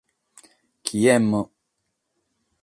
[0.83, 1.41] Chi emmo.